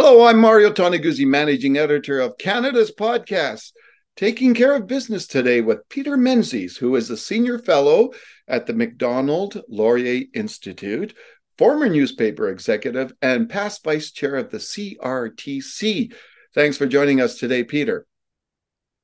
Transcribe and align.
Hello, 0.00 0.26
I'm 0.26 0.38
Mario 0.38 0.70
Toneguzzi, 0.70 1.26
managing 1.26 1.76
editor 1.76 2.20
of 2.20 2.38
Canada's 2.38 2.92
podcast, 2.92 3.72
taking 4.14 4.54
care 4.54 4.76
of 4.76 4.86
business 4.86 5.26
today 5.26 5.60
with 5.60 5.88
Peter 5.88 6.16
Menzies, 6.16 6.76
who 6.76 6.94
is 6.94 7.10
a 7.10 7.16
senior 7.16 7.58
fellow 7.58 8.12
at 8.46 8.66
the 8.66 8.74
Macdonald 8.74 9.60
Laurier 9.68 10.26
Institute, 10.34 11.14
former 11.58 11.88
newspaper 11.88 12.48
executive, 12.48 13.12
and 13.22 13.50
past 13.50 13.82
vice 13.82 14.12
chair 14.12 14.36
of 14.36 14.50
the 14.50 14.58
CRTC. 14.58 16.14
Thanks 16.54 16.78
for 16.78 16.86
joining 16.86 17.20
us 17.20 17.36
today, 17.36 17.64
Peter. 17.64 18.06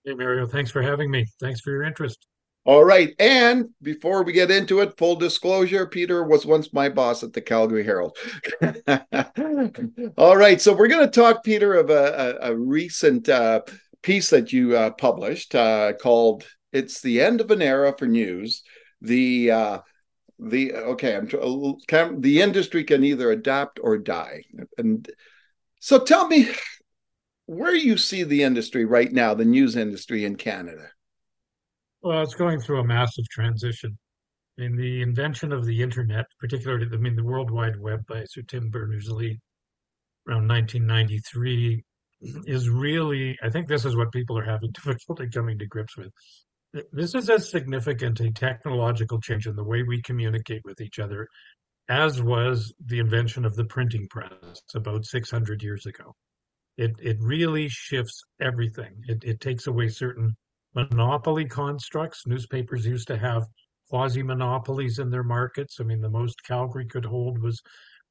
Hey, 0.05 0.15
Mario. 0.15 0.47
Thanks 0.47 0.71
for 0.71 0.81
having 0.81 1.11
me. 1.11 1.27
Thanks 1.41 1.61
for 1.61 1.73
your 1.73 1.83
interest. 1.83 2.25
All 2.67 2.85
right. 2.85 3.15
And 3.19 3.69
before 3.83 4.23
we 4.23 4.33
get 4.33 4.51
into 4.51 4.81
it, 4.81 4.97
full 4.97 5.17
disclosure 5.17 5.87
Peter 5.87 6.25
was 6.25 6.47
once 6.47 6.73
my 6.73 6.89
boss 6.89 7.23
at 7.23 7.35
the 7.35 7.43
Calgary 7.43 7.85
Herald. 7.85 8.17
All 10.17 10.37
right. 10.37 10.61
So 10.61 10.75
we're 10.75 10.89
going 10.89 11.05
to 11.05 11.21
talk, 11.21 11.45
Peter, 11.45 11.75
of 11.75 11.91
a, 11.91 12.39
a, 12.41 12.53
a 12.53 12.57
recent 12.57 13.29
uh, 13.29 13.61
piece 14.03 14.31
that 14.31 14.51
you 14.51 14.77
uh, 14.77 14.91
published 14.93 15.55
uh, 15.55 15.93
called 15.95 16.45
It's 16.73 17.03
the 17.03 17.21
End 17.21 17.43
of 17.43 17.51
an 17.51 17.61
Era 17.61 17.95
for 17.99 18.07
News. 18.07 18.63
The 19.03 19.51
uh, 19.51 19.79
the 20.39 20.75
okay, 20.75 21.17
I'm 21.17 21.29
can, 21.87 22.21
the 22.21 22.41
industry 22.41 22.85
can 22.85 23.05
either 23.05 23.31
adapt 23.31 23.79
or 23.83 23.99
die. 23.99 24.45
And 24.79 25.09
so 25.81 25.99
tell 25.99 26.27
me 26.27 26.49
where 27.47 27.75
you 27.75 27.99
see 27.99 28.23
the 28.23 28.43
industry 28.43 28.85
right 28.87 29.13
now, 29.13 29.35
the 29.35 29.45
news 29.45 29.77
industry 29.77 30.25
in 30.25 30.37
Canada. 30.37 30.89
Well, 32.05 32.21
it's 32.21 32.35
going 32.35 32.61
through 32.61 32.81
a 32.81 32.85
massive 32.85 33.27
transition. 33.31 33.97
In 34.59 34.77
the 34.77 35.01
invention 35.01 35.53
of 35.53 35.65
the 35.65 35.81
internet, 35.81 36.27
particularly, 36.39 36.87
I 36.93 36.99
mean, 36.99 37.17
the 37.17 37.25
World 37.25 37.51
Wide 37.51 37.81
Web 37.81 38.05
by 38.07 38.25
Sir 38.27 38.43
Tim 38.43 38.69
Berners-Lee 38.69 39.41
around 40.29 40.47
1993 40.47 41.83
is 42.45 42.69
really, 42.69 43.39
I 43.43 43.49
think 43.49 43.69
this 43.69 43.87
is 43.87 43.97
what 43.97 44.13
people 44.13 44.37
are 44.37 44.45
having 44.45 44.71
difficulty 44.75 45.31
coming 45.31 45.59
to 45.59 45.67
grips 45.67 45.97
with. 45.97 46.11
This 46.93 47.15
is 47.15 47.31
as 47.31 47.51
significant 47.51 48.21
a 48.21 48.31
technological 48.31 49.19
change 49.19 49.47
in 49.47 49.57
the 49.57 49.65
way 49.65 49.83
we 49.83 50.03
communicate 50.03 50.61
with 50.63 50.83
each 50.83 50.99
other 50.99 51.27
as 51.89 52.21
was 52.21 52.75
the 52.85 52.99
invention 52.99 53.47
of 53.47 53.57
the 53.57 53.65
printing 53.65 54.09
press 54.11 54.61
about 54.75 55.07
600 55.07 55.63
years 55.63 55.87
ago. 55.87 56.15
It, 56.77 56.93
it 56.99 57.17
really 57.21 57.71
shifts 57.71 58.23
everything. 58.43 58.93
It, 59.09 59.25
it 59.25 59.41
takes 59.41 59.69
away 59.69 59.89
certain 59.89 60.37
monopoly 60.75 61.47
constructs. 61.47 62.27
Newspapers 62.27 62.87
used 62.87 63.09
to 63.09 63.17
have 63.17 63.47
quasi 63.89 64.23
monopolies 64.23 64.99
in 64.99 65.11
their 65.11 65.23
markets. 65.23 65.79
I 65.81 65.85
mean, 65.85 66.01
the 66.01 66.11
most 66.11 66.43
Calgary 66.45 66.87
could 66.87 67.05
hold 67.05 67.41
was 67.41 67.61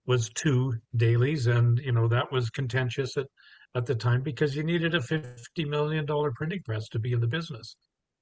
was 0.05 0.29
two 0.29 0.73
dailies, 0.95 1.47
and 1.47 1.79
you 1.79 1.91
know 1.91 2.07
that 2.07 2.31
was 2.31 2.49
contentious 2.49 3.17
at 3.17 3.27
at 3.75 3.85
the 3.85 3.95
time 3.95 4.21
because 4.21 4.55
you 4.55 4.63
needed 4.63 4.95
a 4.95 5.01
fifty 5.01 5.65
million 5.65 6.05
dollar 6.05 6.31
printing 6.31 6.61
press 6.63 6.87
to 6.89 6.99
be 6.99 7.13
in 7.13 7.19
the 7.19 7.27
business, 7.27 7.75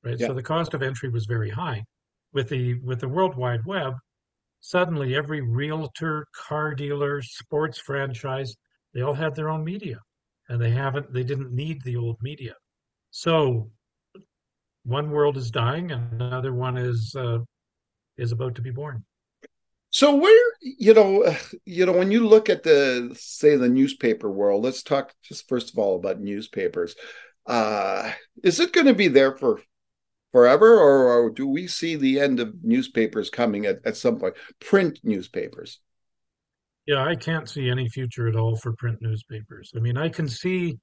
right? 0.04 0.20
Yeah. 0.20 0.28
So 0.28 0.34
the 0.34 0.44
cost 0.44 0.74
of 0.74 0.82
entry 0.82 1.10
was 1.10 1.26
very 1.26 1.50
high. 1.50 1.84
With 2.34 2.50
the 2.50 2.80
with 2.82 3.00
the 3.00 3.10
World 3.10 3.36
Wide 3.36 3.66
Web, 3.66 3.94
suddenly 4.62 5.16
every 5.16 5.42
realtor, 5.42 6.26
car 6.48 6.74
dealer, 6.74 7.22
sports 7.22 7.80
franchise, 7.80 8.56
they 8.94 9.02
all 9.02 9.14
had 9.14 9.36
their 9.36 9.50
own 9.50 9.64
media, 9.64 10.00
and 10.50 10.62
they 10.62 10.72
haven't 10.72 11.12
they 11.14 11.24
didn't 11.24 11.52
need 11.52 11.82
the 11.84 11.98
old 11.98 12.18
media. 12.22 12.54
So 13.10 13.72
one 14.84 15.12
world 15.12 15.38
is 15.38 15.52
dying 15.52 15.92
and 15.92 16.22
another 16.22 16.54
one 16.54 16.78
is 16.78 17.16
uh, 17.18 17.40
is 18.18 18.32
about 18.32 18.56
to 18.56 18.62
be 18.62 18.72
born. 18.72 19.04
So 19.90 20.16
where 20.16 20.54
you 20.62 20.94
know 20.94 21.36
you 21.66 21.86
know 21.86 21.94
when 21.94 22.12
you 22.12 22.28
look 22.28 22.50
at 22.50 22.64
the 22.64 23.16
say 23.20 23.56
the 23.56 23.70
newspaper 23.70 24.32
world, 24.32 24.64
let's 24.64 24.84
talk 24.84 25.14
just 25.24 25.48
first 25.48 25.72
of 25.72 25.78
all 25.78 25.98
about 25.98 26.20
newspapers. 26.20 26.96
Uh, 27.46 28.12
is 28.44 28.60
it 28.60 28.72
going 28.72 28.88
to 28.88 28.94
be 28.94 29.08
there 29.08 29.36
for 29.36 29.62
forever, 30.32 30.78
or, 30.78 31.26
or, 31.26 31.30
do 31.30 31.48
we 31.48 31.68
see 31.68 31.96
the 31.96 32.20
end 32.20 32.40
of 32.40 32.54
newspapers 32.64 33.30
coming 33.30 33.66
at, 33.66 33.80
at 33.84 33.98
some 33.98 34.18
point? 34.18 34.36
Print 34.60 35.00
newspapers. 35.04 35.80
Yeah, 36.86 37.04
I 37.04 37.16
can't 37.16 37.50
see 37.50 37.70
any 37.70 37.90
future 37.90 38.28
at 38.28 38.36
all 38.36 38.56
for 38.56 38.74
print 38.74 39.00
newspapers. 39.02 39.72
I 39.76 39.80
mean, 39.80 39.98
I 39.98 40.10
can 40.10 40.28
see, 40.28 40.78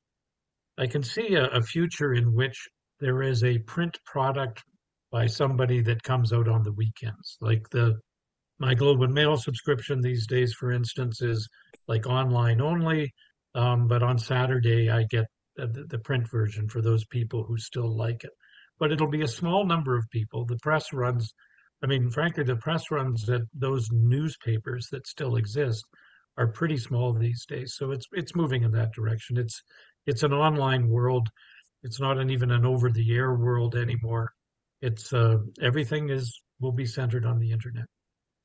I 0.76 0.86
can 0.86 1.02
see 1.02 1.34
a, 1.34 1.46
a 1.46 1.62
future 1.62 2.12
in 2.12 2.34
which 2.34 2.68
there 3.00 3.22
is 3.22 3.44
a 3.44 3.58
print 3.58 3.98
product 4.04 4.62
by 5.10 5.26
somebody 5.26 5.80
that 5.82 6.02
comes 6.02 6.32
out 6.32 6.48
on 6.48 6.62
the 6.62 6.72
weekends. 6.72 7.36
Like 7.40 7.68
the 7.70 7.98
my 8.58 8.74
Globe 8.74 9.02
and 9.02 9.14
Mail 9.14 9.36
subscription 9.36 10.00
these 10.00 10.26
days, 10.26 10.52
for 10.52 10.72
instance, 10.72 11.22
is 11.22 11.48
like 11.86 12.06
online 12.06 12.60
only. 12.60 13.12
Um, 13.54 13.86
but 13.86 14.02
on 14.02 14.18
Saturday, 14.18 14.90
I 14.90 15.04
get 15.04 15.26
the, 15.56 15.86
the 15.88 15.98
print 15.98 16.28
version 16.28 16.68
for 16.68 16.82
those 16.82 17.04
people 17.06 17.44
who 17.44 17.56
still 17.56 17.96
like 17.96 18.24
it. 18.24 18.30
But 18.78 18.92
it'll 18.92 19.10
be 19.10 19.22
a 19.22 19.28
small 19.28 19.64
number 19.64 19.96
of 19.96 20.10
people. 20.10 20.44
The 20.44 20.58
press 20.62 20.92
runs, 20.92 21.32
I 21.82 21.86
mean, 21.86 22.10
frankly, 22.10 22.44
the 22.44 22.56
press 22.56 22.90
runs 22.90 23.28
at 23.30 23.42
those 23.54 23.88
newspapers 23.92 24.88
that 24.90 25.06
still 25.06 25.36
exist 25.36 25.84
are 26.36 26.48
pretty 26.48 26.76
small 26.76 27.12
these 27.12 27.44
days. 27.46 27.74
So 27.76 27.90
it's 27.90 28.06
it's 28.12 28.36
moving 28.36 28.62
in 28.62 28.72
that 28.72 28.92
direction. 28.92 29.36
It's 29.36 29.62
it's 30.06 30.22
an 30.22 30.32
online 30.32 30.88
world 30.88 31.28
it's 31.82 32.00
not 32.00 32.18
an, 32.18 32.30
even 32.30 32.50
an 32.50 32.64
over 32.64 32.90
the 32.90 33.14
air 33.14 33.34
world 33.34 33.76
anymore. 33.76 34.32
It's 34.80 35.12
uh, 35.12 35.38
everything 35.62 36.10
is 36.10 36.40
will 36.60 36.72
be 36.72 36.86
centered 36.86 37.24
on 37.24 37.38
the 37.38 37.50
internet. 37.52 37.86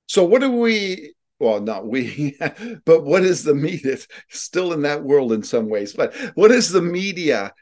So 0.07 0.23
what 0.23 0.41
do 0.41 0.51
we? 0.51 1.13
Well, 1.39 1.59
not 1.61 1.87
we, 1.87 2.37
but 2.85 3.03
what 3.03 3.23
is 3.23 3.43
the 3.43 3.55
media? 3.55 3.97
Still 4.29 4.73
in 4.73 4.83
that 4.83 5.03
world 5.03 5.33
in 5.33 5.43
some 5.43 5.69
ways, 5.69 5.93
but 5.93 6.15
what 6.35 6.49
does 6.49 6.69
the 6.69 6.81
media 6.81 7.53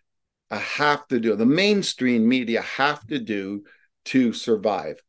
have 0.52 1.08
to 1.08 1.20
do? 1.20 1.36
The 1.36 1.46
mainstream 1.46 2.28
media 2.28 2.62
have 2.62 3.06
to 3.08 3.20
do 3.20 3.64
to 4.06 4.34
survive. 4.34 5.02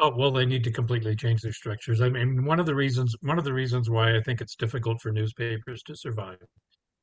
Oh 0.00 0.12
well, 0.16 0.32
they 0.32 0.46
need 0.46 0.64
to 0.64 0.72
completely 0.72 1.14
change 1.14 1.42
their 1.42 1.52
structures. 1.52 2.00
I 2.00 2.08
mean, 2.08 2.44
one 2.44 2.58
of 2.58 2.66
the 2.66 2.74
reasons 2.74 3.14
one 3.20 3.38
of 3.38 3.44
the 3.44 3.52
reasons 3.52 3.88
why 3.88 4.16
I 4.16 4.20
think 4.20 4.40
it's 4.40 4.56
difficult 4.56 5.00
for 5.00 5.12
newspapers 5.12 5.82
to 5.84 5.94
survive 5.94 6.38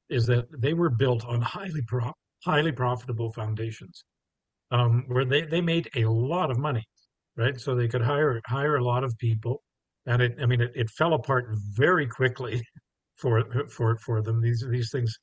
is 0.09 0.25
that 0.27 0.45
they 0.61 0.73
were 0.73 0.89
built 0.89 1.25
on 1.25 1.41
highly 1.41 1.81
pro- 1.87 2.13
highly 2.45 2.71
profitable 2.71 3.31
foundations, 3.31 4.03
um, 4.71 5.05
where 5.07 5.25
they 5.25 5.41
they 5.43 5.61
made 5.61 5.89
a 5.95 6.05
lot 6.05 6.51
of 6.51 6.57
money, 6.57 6.85
right? 7.37 7.59
So 7.59 7.75
they 7.75 7.87
could 7.87 8.01
hire 8.01 8.41
hire 8.45 8.77
a 8.77 8.83
lot 8.83 9.03
of 9.03 9.17
people, 9.17 9.61
and 10.05 10.21
it 10.21 10.35
I 10.41 10.45
mean 10.45 10.61
it, 10.61 10.71
it 10.75 10.89
fell 10.91 11.13
apart 11.13 11.49
very 11.75 12.07
quickly 12.07 12.61
for 13.17 13.43
for 13.69 13.97
for 13.97 14.21
them. 14.21 14.41
These 14.41 14.65
these 14.69 14.91
things 14.91 15.17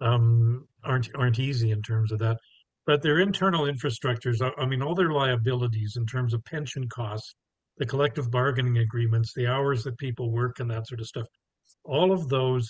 um, 0.00 0.66
aren't 0.84 1.08
aren't 1.14 1.38
easy 1.38 1.70
in 1.70 1.82
terms 1.82 2.12
of 2.12 2.18
that. 2.20 2.38
But 2.86 3.02
their 3.02 3.20
internal 3.20 3.66
infrastructures, 3.66 4.40
I 4.58 4.66
mean, 4.66 4.82
all 4.82 4.94
their 4.94 5.12
liabilities 5.12 5.94
in 5.96 6.06
terms 6.06 6.34
of 6.34 6.44
pension 6.44 6.88
costs, 6.88 7.34
the 7.76 7.86
collective 7.86 8.30
bargaining 8.30 8.78
agreements, 8.78 9.32
the 9.34 9.46
hours 9.46 9.84
that 9.84 9.98
people 9.98 10.32
work, 10.32 10.60
and 10.60 10.70
that 10.70 10.88
sort 10.88 11.00
of 11.00 11.06
stuff, 11.06 11.26
all 11.84 12.10
of 12.10 12.28
those 12.28 12.68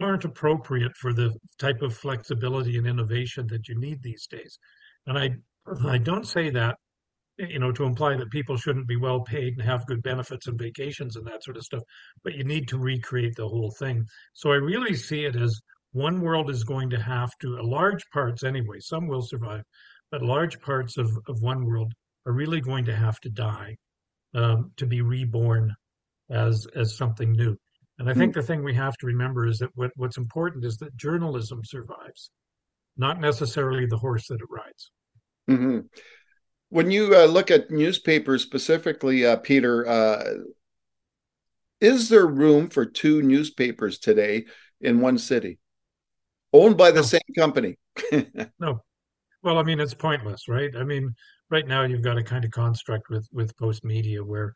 aren't 0.00 0.24
appropriate 0.24 0.96
for 0.96 1.12
the 1.12 1.34
type 1.58 1.82
of 1.82 1.96
flexibility 1.96 2.76
and 2.78 2.86
innovation 2.86 3.46
that 3.48 3.68
you 3.68 3.78
need 3.78 4.02
these 4.02 4.26
days. 4.26 4.58
And 5.06 5.18
I 5.18 5.30
I 5.86 5.98
don't 5.98 6.26
say 6.26 6.50
that 6.50 6.76
you 7.38 7.58
know 7.58 7.72
to 7.72 7.84
imply 7.84 8.16
that 8.16 8.30
people 8.30 8.56
shouldn't 8.56 8.88
be 8.88 8.96
well 8.96 9.20
paid 9.20 9.54
and 9.54 9.62
have 9.62 9.86
good 9.86 10.02
benefits 10.02 10.46
and 10.46 10.58
vacations 10.58 11.16
and 11.16 11.26
that 11.26 11.44
sort 11.44 11.56
of 11.56 11.64
stuff, 11.64 11.82
but 12.24 12.34
you 12.34 12.44
need 12.44 12.68
to 12.68 12.78
recreate 12.78 13.34
the 13.36 13.48
whole 13.48 13.70
thing. 13.78 14.06
So 14.34 14.50
I 14.50 14.56
really 14.56 14.94
see 14.94 15.24
it 15.24 15.36
as 15.36 15.60
one 15.92 16.20
world 16.20 16.50
is 16.50 16.64
going 16.64 16.90
to 16.90 17.02
have 17.02 17.30
to 17.40 17.60
large 17.62 18.04
parts 18.12 18.44
anyway, 18.44 18.78
some 18.80 19.08
will 19.08 19.22
survive, 19.22 19.64
but 20.10 20.22
large 20.22 20.60
parts 20.60 20.96
of, 20.98 21.10
of 21.28 21.42
one 21.42 21.64
world 21.64 21.92
are 22.26 22.32
really 22.32 22.60
going 22.60 22.84
to 22.84 22.94
have 22.94 23.18
to 23.20 23.30
die 23.30 23.76
um, 24.34 24.70
to 24.76 24.86
be 24.86 25.00
reborn 25.00 25.74
as 26.30 26.66
as 26.76 26.96
something 26.96 27.32
new. 27.32 27.56
And 28.00 28.08
I 28.08 28.14
think 28.14 28.32
hmm. 28.32 28.40
the 28.40 28.46
thing 28.46 28.64
we 28.64 28.74
have 28.74 28.96
to 28.96 29.06
remember 29.06 29.46
is 29.46 29.58
that 29.58 29.68
what, 29.74 29.90
what's 29.94 30.16
important 30.16 30.64
is 30.64 30.78
that 30.78 30.96
journalism 30.96 31.62
survives, 31.62 32.30
not 32.96 33.20
necessarily 33.20 33.84
the 33.84 33.98
horse 33.98 34.26
that 34.28 34.40
it 34.40 34.48
rides. 34.48 34.90
Mm-hmm. 35.50 35.80
When 36.70 36.90
you 36.90 37.14
uh, 37.14 37.26
look 37.26 37.50
at 37.50 37.70
newspapers 37.70 38.42
specifically, 38.42 39.26
uh, 39.26 39.36
Peter, 39.36 39.86
uh, 39.86 40.24
is 41.82 42.08
there 42.08 42.26
room 42.26 42.70
for 42.70 42.86
two 42.86 43.20
newspapers 43.20 43.98
today 43.98 44.46
in 44.80 45.00
one 45.00 45.18
city, 45.18 45.58
owned 46.54 46.78
by 46.78 46.92
the 46.92 47.00
no. 47.00 47.06
same 47.06 47.20
company? 47.36 47.76
no. 48.58 48.80
Well, 49.42 49.58
I 49.58 49.62
mean, 49.62 49.78
it's 49.78 49.92
pointless, 49.92 50.48
right? 50.48 50.70
I 50.74 50.84
mean, 50.84 51.14
right 51.50 51.66
now 51.66 51.82
you've 51.82 52.02
got 52.02 52.16
a 52.16 52.22
kind 52.22 52.46
of 52.46 52.50
construct 52.50 53.10
with 53.10 53.28
with 53.30 53.54
Postmedia 53.56 54.22
where 54.22 54.54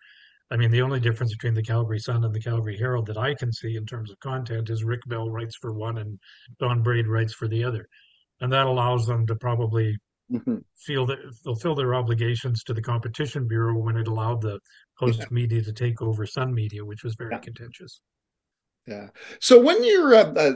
I 0.50 0.56
mean, 0.56 0.70
the 0.70 0.82
only 0.82 1.00
difference 1.00 1.32
between 1.32 1.54
the 1.54 1.62
Calgary 1.62 1.98
Sun 1.98 2.24
and 2.24 2.34
the 2.34 2.40
Calgary 2.40 2.76
Herald 2.76 3.06
that 3.06 3.16
I 3.16 3.34
can 3.34 3.52
see 3.52 3.76
in 3.76 3.86
terms 3.86 4.10
of 4.10 4.20
content 4.20 4.70
is 4.70 4.84
Rick 4.84 5.00
Bell 5.06 5.30
writes 5.30 5.56
for 5.56 5.72
one 5.72 5.98
and 5.98 6.18
Don 6.58 6.82
Braid 6.82 7.06
writes 7.06 7.32
for 7.32 7.48
the 7.48 7.64
other. 7.64 7.88
And 8.40 8.52
that 8.52 8.66
allows 8.66 9.06
them 9.06 9.26
to 9.26 9.36
probably 9.36 9.96
mm-hmm. 10.30 10.58
feel 10.76 11.06
that 11.06 11.18
fulfill 11.42 11.74
their 11.74 11.94
obligations 11.94 12.62
to 12.64 12.74
the 12.74 12.82
Competition 12.82 13.48
Bureau 13.48 13.78
when 13.78 13.96
it 13.96 14.06
allowed 14.06 14.42
the 14.42 14.60
Post 14.98 15.20
yeah. 15.20 15.26
Media 15.30 15.62
to 15.62 15.72
take 15.72 16.02
over 16.02 16.26
Sun 16.26 16.52
Media, 16.52 16.84
which 16.84 17.04
was 17.04 17.14
very 17.14 17.32
yeah. 17.32 17.40
contentious. 17.40 18.00
Yeah. 18.86 19.08
So 19.40 19.60
when 19.60 19.82
you're 19.82 20.14
uh, 20.14 20.32
uh, 20.34 20.52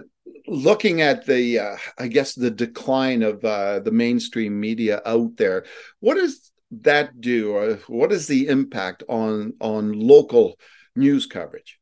looking 0.46 1.00
at 1.00 1.24
the, 1.24 1.60
uh, 1.60 1.76
I 1.98 2.08
guess, 2.08 2.34
the 2.34 2.50
decline 2.50 3.22
of 3.22 3.42
uh, 3.44 3.80
the 3.80 3.90
mainstream 3.90 4.60
media 4.60 5.00
out 5.06 5.36
there, 5.38 5.64
what 6.00 6.16
does 6.16 6.52
that 6.70 7.20
do, 7.20 7.52
or 7.52 7.74
what 7.86 8.12
is 8.12 8.26
the 8.26 8.48
impact 8.48 9.02
on 9.08 9.54
on 9.60 9.92
local 9.92 10.58
news 10.94 11.26
coverage? 11.26 11.78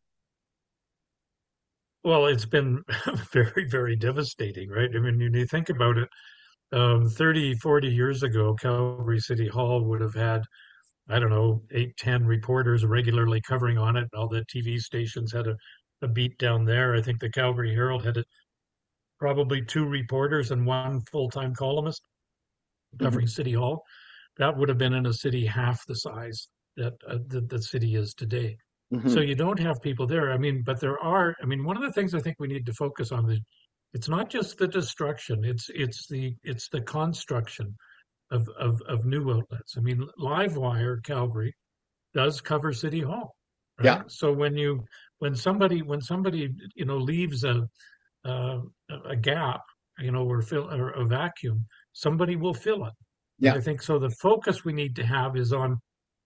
Well, 2.04 2.26
it's 2.26 2.46
been 2.46 2.84
very, 3.32 3.66
very 3.68 3.96
devastating, 3.96 4.70
right? 4.70 4.88
I 4.94 5.00
mean, 5.00 5.18
when 5.18 5.34
you 5.34 5.46
think 5.46 5.70
about 5.70 5.96
it, 5.98 6.08
um, 6.72 7.08
30, 7.08 7.56
40 7.56 7.88
years 7.88 8.22
ago, 8.22 8.54
Calgary 8.54 9.18
City 9.18 9.48
Hall 9.48 9.84
would 9.84 10.00
have 10.00 10.14
had, 10.14 10.42
I 11.08 11.18
don't 11.18 11.30
know, 11.30 11.62
eight, 11.72 11.96
10 11.96 12.24
reporters 12.24 12.84
regularly 12.84 13.40
covering 13.40 13.76
on 13.76 13.96
it. 13.96 14.08
All 14.14 14.28
the 14.28 14.44
TV 14.54 14.78
stations 14.78 15.32
had 15.32 15.48
a, 15.48 15.56
a 16.02 16.06
beat 16.06 16.38
down 16.38 16.64
there. 16.64 16.94
I 16.94 17.02
think 17.02 17.18
the 17.18 17.28
Calgary 17.28 17.74
Herald 17.74 18.04
had 18.04 18.18
a, 18.18 18.24
probably 19.18 19.64
two 19.64 19.86
reporters 19.86 20.52
and 20.52 20.64
one 20.64 21.00
full-time 21.10 21.56
columnist 21.56 22.02
covering 23.00 23.26
mm-hmm. 23.26 23.30
City 23.30 23.52
Hall. 23.52 23.82
That 24.38 24.56
would 24.56 24.68
have 24.68 24.78
been 24.78 24.94
in 24.94 25.06
a 25.06 25.12
city 25.12 25.46
half 25.46 25.84
the 25.86 25.94
size 25.94 26.48
that 26.76 26.94
uh, 27.08 27.18
the, 27.28 27.40
the 27.40 27.62
city 27.62 27.94
is 27.94 28.14
today. 28.14 28.56
Mm-hmm. 28.92 29.08
So 29.08 29.20
you 29.20 29.34
don't 29.34 29.58
have 29.58 29.82
people 29.82 30.06
there. 30.06 30.32
I 30.32 30.38
mean, 30.38 30.62
but 30.64 30.80
there 30.80 30.98
are. 31.00 31.34
I 31.42 31.46
mean, 31.46 31.64
one 31.64 31.76
of 31.76 31.82
the 31.82 31.92
things 31.92 32.14
I 32.14 32.20
think 32.20 32.36
we 32.38 32.46
need 32.46 32.66
to 32.66 32.74
focus 32.74 33.10
on 33.12 33.30
is 33.30 33.40
it's 33.94 34.08
not 34.08 34.30
just 34.30 34.58
the 34.58 34.68
destruction. 34.68 35.44
It's 35.44 35.68
it's 35.74 36.06
the 36.06 36.34
it's 36.44 36.68
the 36.68 36.82
construction 36.82 37.74
of 38.30 38.48
of, 38.60 38.80
of 38.88 39.04
new 39.04 39.30
outlets. 39.30 39.74
I 39.76 39.80
mean, 39.80 40.06
Livewire 40.20 41.02
Calgary 41.02 41.54
does 42.14 42.40
cover 42.40 42.72
City 42.72 43.00
Hall. 43.00 43.34
Right? 43.78 43.86
Yeah. 43.86 44.02
So 44.06 44.32
when 44.32 44.56
you 44.56 44.84
when 45.18 45.34
somebody 45.34 45.82
when 45.82 46.00
somebody 46.00 46.50
you 46.74 46.84
know 46.84 46.98
leaves 46.98 47.42
a 47.42 47.66
uh, 48.24 48.60
a 49.06 49.16
gap, 49.16 49.62
you 49.98 50.12
know, 50.12 50.24
or 50.24 50.42
fill 50.42 50.70
or 50.72 50.90
a 50.90 51.04
vacuum, 51.04 51.66
somebody 51.92 52.36
will 52.36 52.54
fill 52.54 52.86
it. 52.86 52.92
Yeah. 53.38 53.50
And 53.50 53.58
I 53.58 53.62
think 53.62 53.82
so. 53.82 53.98
The 53.98 54.10
focus 54.10 54.64
we 54.64 54.72
need 54.72 54.96
to 54.96 55.04
have 55.04 55.36
is 55.36 55.52
on 55.52 55.78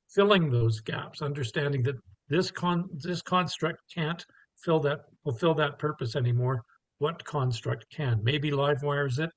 filling 0.08 0.50
those 0.50 0.80
gaps, 0.80 1.22
understanding 1.22 1.82
that 1.84 1.96
this 2.28 2.50
con 2.50 2.88
this 2.92 3.22
construct 3.22 3.80
can't 3.92 4.24
fill 4.64 4.80
that 4.80 5.00
fulfill 5.24 5.54
that 5.54 5.78
purpose 5.78 6.16
anymore. 6.16 6.62
What 6.98 7.24
construct 7.24 7.86
can? 7.90 8.20
Maybe 8.22 8.50
Livewire's 8.50 9.18
it, 9.18 9.30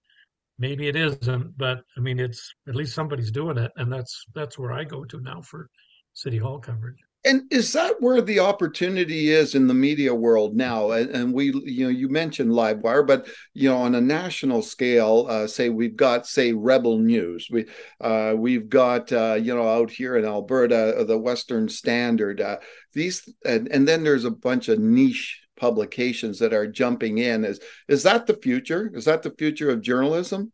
maybe 0.59 0.87
it 0.87 0.95
isn't, 0.95 1.57
but 1.57 1.79
I 1.97 2.01
mean 2.01 2.19
it's 2.19 2.53
at 2.67 2.75
least 2.75 2.93
somebody's 2.93 3.31
doing 3.31 3.57
it, 3.57 3.71
and 3.77 3.91
that's 3.91 4.23
that's 4.35 4.59
where 4.59 4.71
I 4.71 4.83
go 4.83 5.03
to 5.05 5.19
now 5.21 5.41
for 5.41 5.69
City 6.13 6.37
Hall 6.37 6.59
coverage. 6.59 6.97
And 7.25 7.43
is 7.51 7.71
that 7.73 7.95
where 8.01 8.21
the 8.21 8.39
opportunity 8.39 9.29
is 9.29 9.55
in 9.55 9.67
the 9.67 9.73
media 9.73 10.13
world 10.13 10.55
now? 10.55 10.91
And, 10.91 11.09
and, 11.09 11.33
we, 11.33 11.53
you 11.65 11.85
know, 11.85 11.89
you 11.89 12.09
mentioned 12.09 12.51
Livewire, 12.51 13.07
but 13.07 13.27
you 13.53 13.69
know, 13.69 13.77
on 13.77 13.95
a 13.95 14.01
national 14.01 14.61
scale, 14.61 15.27
uh, 15.29 15.47
say 15.47 15.69
we've 15.69 15.95
got, 15.95 16.27
say, 16.27 16.51
Rebel 16.51 16.97
News. 16.97 17.47
We, 17.49 17.65
uh, 18.01 18.33
we've 18.35 18.67
got, 18.67 19.11
uh, 19.13 19.35
you 19.41 19.55
know, 19.55 19.67
out 19.67 19.89
here 19.89 20.17
in 20.17 20.25
Alberta, 20.25 20.97
uh, 20.97 21.03
the 21.05 21.17
Western 21.17 21.69
Standard. 21.69 22.41
Uh, 22.41 22.57
these, 22.93 23.27
and, 23.45 23.69
and 23.71 23.87
then 23.87 24.03
there's 24.03 24.25
a 24.25 24.31
bunch 24.31 24.67
of 24.67 24.79
niche 24.79 25.39
publications 25.55 26.39
that 26.39 26.53
are 26.53 26.67
jumping 26.67 27.19
in. 27.19 27.45
Is 27.45 27.59
is 27.87 28.03
that 28.03 28.25
the 28.25 28.35
future? 28.35 28.91
Is 28.93 29.05
that 29.05 29.23
the 29.23 29.31
future 29.31 29.69
of 29.69 29.81
journalism? 29.81 30.51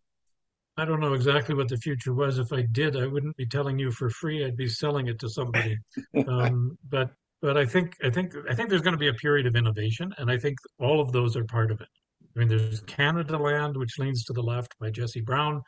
I 0.80 0.86
don't 0.86 1.00
know 1.00 1.14
exactly 1.14 1.56
what 1.56 1.68
the 1.68 1.78
future 1.78 2.14
was. 2.14 2.40
If 2.40 2.54
I 2.54 2.64
did, 2.72 2.96
I 2.96 3.06
wouldn't 3.06 3.36
be 3.36 3.46
telling 3.46 3.78
you 3.78 3.92
for 3.92 4.10
free. 4.10 4.46
I'd 4.46 4.58
be 4.58 4.68
selling 4.68 5.08
it 5.08 5.20
to 5.20 5.30
somebody. 5.30 5.78
um, 6.28 6.78
but 6.90 7.12
but 7.42 7.58
I 7.58 7.66
think 7.66 7.96
I 8.04 8.10
think 8.10 8.34
I 8.50 8.56
think 8.56 8.70
there's 8.70 8.82
going 8.82 8.94
to 8.94 8.98
be 8.98 9.10
a 9.10 9.14
period 9.14 9.46
of 9.46 9.56
innovation, 9.56 10.14
and 10.18 10.32
I 10.32 10.38
think 10.38 10.58
all 10.80 11.02
of 11.02 11.12
those 11.12 11.36
are 11.36 11.46
part 11.46 11.72
of 11.72 11.82
it. 11.82 11.88
I 12.36 12.40
mean, 12.40 12.48
there's 12.48 12.82
Canadaland, 12.82 13.78
which 13.78 13.98
leans 13.98 14.24
to 14.26 14.34
the 14.34 14.42
left 14.42 14.74
by 14.80 14.90
Jesse 14.90 15.22
Brown. 15.22 15.62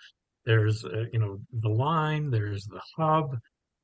There's 0.45 0.83
uh, 0.85 1.05
you 1.11 1.19
know 1.19 1.39
the 1.53 1.69
line. 1.69 2.29
There's 2.29 2.65
the 2.65 2.81
hub. 2.97 3.37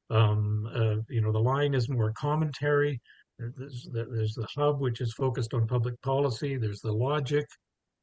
Um, 0.10 0.70
uh, 0.74 1.02
you 1.10 1.22
know 1.22 1.32
the 1.32 1.40
line 1.40 1.74
is 1.74 1.90
more 1.90 2.14
commentary. 2.18 3.02
There's, 3.40 3.88
there's 3.94 4.34
the 4.34 4.48
hub, 4.56 4.80
which 4.80 5.00
is 5.00 5.14
focused 5.14 5.54
on 5.54 5.68
public 5.68 6.02
policy. 6.02 6.58
There's 6.58 6.82
the 6.82 6.92
logic. 6.92 7.46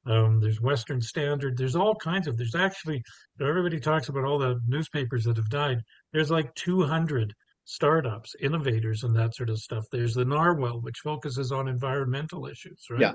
Um, 0.07 0.41
there's 0.41 0.61
Western 0.61 1.01
Standard. 1.01 1.57
There's 1.57 1.77
all 1.77 1.95
kinds 1.95 2.27
of. 2.27 2.37
There's 2.37 2.55
actually 2.55 3.03
everybody 3.41 3.81
talks 3.81 4.09
about 4.09 4.25
all 4.25 4.39
the 4.39 4.61
newspapers 4.67 5.25
that 5.25 5.37
have 5.37 5.49
died. 5.49 5.79
There's 6.13 6.31
like 6.31 6.55
200 6.55 7.33
startups, 7.65 8.35
innovators, 8.41 9.03
and 9.03 9.17
that 9.17 9.35
sort 9.35 9.51
of 9.51 9.59
stuff. 9.59 9.85
There's 9.91 10.15
the 10.15 10.25
Narwhal, 10.25 10.83
which 10.83 10.99
focuses 11.03 11.53
on 11.53 11.69
environmental 11.69 12.47
issues. 12.47 12.85
Right? 12.91 13.01
Yeah, 13.01 13.13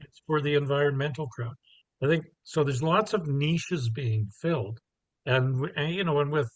it's 0.00 0.20
for 0.26 0.40
the 0.40 0.54
environmental 0.54 1.26
crowd. 1.26 1.54
I 2.02 2.06
think 2.06 2.26
so. 2.44 2.62
There's 2.62 2.82
lots 2.82 3.14
of 3.14 3.26
niches 3.26 3.90
being 3.90 4.28
filled, 4.40 4.78
and, 5.26 5.68
and 5.76 5.92
you 5.94 6.04
know, 6.04 6.20
and 6.20 6.30
with 6.30 6.50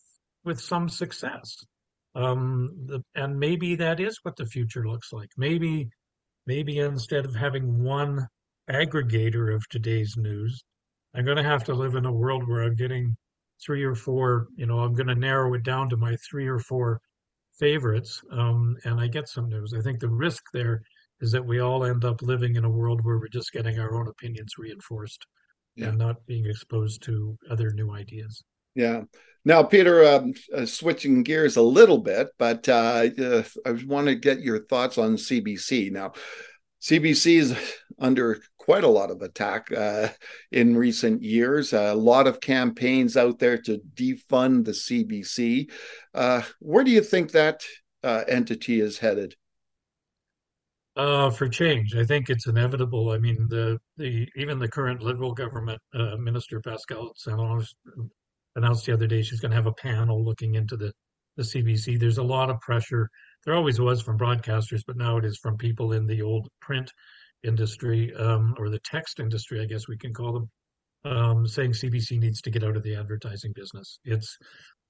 with 0.44 0.60
some 0.60 0.88
success. 0.88 1.56
Um, 2.14 2.70
the, 2.86 3.02
and 3.14 3.38
maybe 3.38 3.76
that 3.76 3.98
is 3.98 4.18
what 4.22 4.36
the 4.36 4.46
future 4.46 4.86
looks 4.86 5.12
like. 5.12 5.30
Maybe 5.36 5.88
maybe 6.46 6.78
instead 6.78 7.24
of 7.24 7.34
having 7.34 7.82
one 7.82 8.26
aggregator 8.70 9.54
of 9.54 9.68
today's 9.68 10.16
news. 10.16 10.62
I'm 11.14 11.24
going 11.24 11.36
to 11.36 11.42
have 11.42 11.64
to 11.64 11.74
live 11.74 11.94
in 11.94 12.06
a 12.06 12.12
world 12.12 12.48
where 12.48 12.62
I'm 12.62 12.74
getting 12.74 13.16
three 13.64 13.84
or 13.84 13.94
four, 13.94 14.48
you 14.56 14.66
know, 14.66 14.80
I'm 14.80 14.94
going 14.94 15.08
to 15.08 15.14
narrow 15.14 15.54
it 15.54 15.62
down 15.62 15.88
to 15.90 15.96
my 15.96 16.16
three 16.28 16.46
or 16.46 16.58
four 16.58 17.00
favorites, 17.58 18.20
um, 18.32 18.76
and 18.84 19.00
I 19.00 19.06
get 19.06 19.28
some 19.28 19.48
news. 19.48 19.74
I 19.76 19.82
think 19.82 20.00
the 20.00 20.08
risk 20.08 20.42
there 20.52 20.82
is 21.20 21.30
that 21.32 21.44
we 21.44 21.60
all 21.60 21.84
end 21.84 22.04
up 22.04 22.22
living 22.22 22.56
in 22.56 22.64
a 22.64 22.70
world 22.70 23.04
where 23.04 23.18
we're 23.18 23.28
just 23.28 23.52
getting 23.52 23.78
our 23.78 23.94
own 23.94 24.08
opinions 24.08 24.54
reinforced 24.58 25.24
yeah. 25.76 25.88
and 25.88 25.98
not 25.98 26.16
being 26.26 26.46
exposed 26.46 27.02
to 27.04 27.36
other 27.50 27.72
new 27.72 27.92
ideas. 27.92 28.42
Yeah. 28.74 29.02
Now, 29.44 29.62
Peter, 29.62 30.04
um, 30.04 30.34
uh, 30.54 30.66
switching 30.66 31.22
gears 31.22 31.56
a 31.56 31.62
little 31.62 31.98
bit, 31.98 32.28
but 32.38 32.68
uh, 32.68 33.08
uh, 33.20 33.42
I 33.66 33.72
want 33.86 34.06
to 34.06 34.14
get 34.14 34.40
your 34.40 34.64
thoughts 34.66 34.98
on 34.98 35.14
CBC. 35.14 35.90
Now, 35.90 36.12
CBC 36.82 37.38
is 37.38 37.56
under 37.98 38.40
quite 38.58 38.84
a 38.84 38.88
lot 38.88 39.10
of 39.10 39.22
attack 39.22 39.70
uh, 39.72 40.08
in 40.50 40.76
recent 40.76 41.22
years. 41.22 41.72
A 41.72 41.94
lot 41.94 42.26
of 42.26 42.40
campaigns 42.40 43.16
out 43.16 43.38
there 43.38 43.58
to 43.58 43.80
defund 43.94 44.64
the 44.64 44.72
CBC. 44.72 45.70
Uh, 46.12 46.42
where 46.58 46.84
do 46.84 46.90
you 46.90 47.02
think 47.02 47.32
that 47.32 47.62
uh, 48.02 48.24
entity 48.26 48.80
is 48.80 48.98
headed? 48.98 49.36
Uh, 50.94 51.30
for 51.30 51.48
change, 51.48 51.96
I 51.96 52.04
think 52.04 52.28
it's 52.28 52.46
inevitable. 52.46 53.10
I 53.10 53.18
mean, 53.18 53.46
the 53.48 53.78
the 53.96 54.28
even 54.36 54.58
the 54.58 54.68
current 54.68 55.02
Liberal 55.02 55.32
government 55.32 55.80
uh, 55.94 56.16
minister 56.18 56.60
Pascale 56.60 57.12
Saint-Onge 57.16 57.66
announced 58.56 58.84
the 58.84 58.92
other 58.92 59.06
day 59.06 59.22
she's 59.22 59.40
going 59.40 59.52
to 59.52 59.56
have 59.56 59.66
a 59.66 59.72
panel 59.72 60.22
looking 60.22 60.56
into 60.56 60.76
the 60.76 60.92
the 61.36 61.42
CBC. 61.42 61.98
There's 61.98 62.18
a 62.18 62.22
lot 62.22 62.50
of 62.50 62.60
pressure 62.60 63.08
there 63.44 63.54
always 63.54 63.80
was 63.80 64.02
from 64.02 64.18
broadcasters, 64.18 64.82
but 64.86 64.96
now 64.96 65.16
it 65.16 65.24
is 65.24 65.38
from 65.38 65.56
people 65.56 65.92
in 65.92 66.06
the 66.06 66.22
old 66.22 66.48
print 66.60 66.92
industry 67.42 68.14
um, 68.14 68.54
or 68.58 68.68
the 68.68 68.78
text 68.80 69.20
industry, 69.20 69.60
I 69.60 69.66
guess 69.66 69.88
we 69.88 69.96
can 69.96 70.14
call 70.14 70.32
them, 70.32 70.50
um, 71.04 71.46
saying 71.46 71.72
CBC 71.72 72.18
needs 72.18 72.40
to 72.42 72.50
get 72.50 72.64
out 72.64 72.76
of 72.76 72.82
the 72.82 72.96
advertising 72.96 73.52
business. 73.52 73.98
It's 74.04 74.36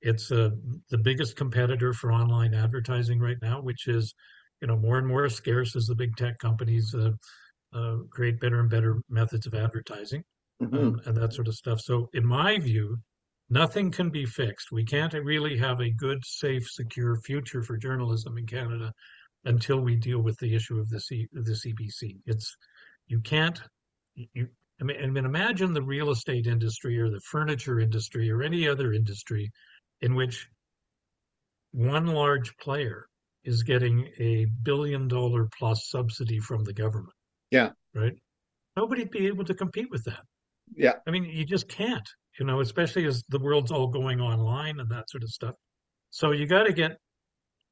it's 0.02 0.32
uh, 0.32 0.50
the 0.90 0.98
biggest 0.98 1.36
competitor 1.36 1.92
for 1.92 2.12
online 2.12 2.54
advertising 2.54 3.20
right 3.20 3.38
now, 3.40 3.60
which 3.60 3.86
is 3.86 4.14
you 4.60 4.68
know 4.68 4.76
more 4.76 4.98
and 4.98 5.06
more 5.06 5.28
scarce 5.28 5.76
as 5.76 5.86
the 5.86 5.94
big 5.94 6.16
tech 6.16 6.38
companies 6.38 6.94
uh, 6.94 7.12
uh, 7.72 7.98
create 8.10 8.40
better 8.40 8.60
and 8.60 8.68
better 8.68 9.00
methods 9.08 9.46
of 9.46 9.54
advertising 9.54 10.22
mm-hmm. 10.62 10.76
um, 10.76 11.00
and 11.06 11.16
that 11.16 11.32
sort 11.32 11.48
of 11.48 11.54
stuff. 11.54 11.80
So, 11.80 12.08
in 12.12 12.26
my 12.26 12.58
view, 12.58 12.98
nothing 13.52 13.90
can 13.90 14.08
be 14.08 14.24
fixed. 14.24 14.72
We 14.72 14.84
can't 14.84 15.12
really 15.12 15.58
have 15.58 15.80
a 15.80 15.90
good, 15.90 16.24
safe, 16.24 16.66
secure 16.68 17.16
future 17.16 17.62
for 17.62 17.76
journalism 17.76 18.38
in 18.38 18.46
Canada 18.46 18.92
until 19.44 19.80
we 19.80 19.96
deal 19.96 20.20
with 20.20 20.38
the 20.38 20.54
issue 20.54 20.78
of 20.78 20.88
the 20.88 21.00
C, 21.00 21.28
the 21.32 21.52
CBC. 21.52 22.20
It's 22.26 22.56
you 23.06 23.20
can't 23.20 23.60
you 24.14 24.48
I 24.80 24.84
mean, 24.84 24.96
I 25.02 25.06
mean 25.06 25.24
imagine 25.26 25.74
the 25.74 25.82
real 25.82 26.10
estate 26.10 26.46
industry 26.46 26.98
or 26.98 27.10
the 27.10 27.20
furniture 27.30 27.78
industry 27.78 28.30
or 28.30 28.42
any 28.42 28.66
other 28.66 28.92
industry 28.92 29.50
in 30.00 30.14
which 30.14 30.48
one 31.72 32.06
large 32.06 32.56
player 32.56 33.06
is 33.44 33.62
getting 33.64 34.08
a 34.18 34.46
billion 34.62 35.08
dollar 35.08 35.48
plus 35.58 35.88
subsidy 35.90 36.38
from 36.38 36.64
the 36.64 36.72
government. 36.72 37.14
Yeah. 37.50 37.70
Right. 37.94 38.14
Nobody'd 38.76 39.10
be 39.10 39.26
able 39.26 39.44
to 39.44 39.54
compete 39.54 39.90
with 39.90 40.04
that. 40.04 40.22
Yeah. 40.74 40.94
I 41.06 41.10
mean, 41.10 41.24
you 41.24 41.44
just 41.44 41.68
can't 41.68 42.08
you 42.38 42.46
know, 42.46 42.60
especially 42.60 43.06
as 43.06 43.22
the 43.28 43.38
world's 43.38 43.70
all 43.70 43.88
going 43.88 44.20
online 44.20 44.80
and 44.80 44.90
that 44.90 45.10
sort 45.10 45.22
of 45.22 45.30
stuff. 45.30 45.54
So 46.10 46.32
you 46.32 46.46
got 46.46 46.64
to 46.64 46.72
get, 46.72 46.92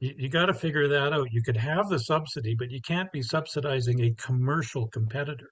you, 0.01 0.15
you 0.17 0.29
got 0.29 0.47
to 0.47 0.55
figure 0.55 0.89
that 0.89 1.13
out. 1.13 1.29
You 1.33 1.43
could 1.43 1.57
have 1.57 1.89
the 1.89 1.99
subsidy, 1.99 2.55
but 2.59 2.71
you 2.71 2.81
can't 2.81 3.11
be 3.13 3.23
subsidizing 3.23 4.03
a 4.03 4.15
commercial 4.15 4.89
competitor. 4.89 5.51